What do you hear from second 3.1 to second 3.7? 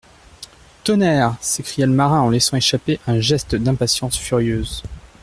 geste